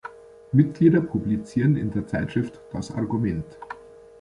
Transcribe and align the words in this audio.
Mitglieder 0.51 0.99
publizierten 0.99 1.77
in 1.77 1.91
der 1.91 2.07
Zeitschrift 2.07 2.59
Das 2.73 2.89
Argument. 2.89 3.45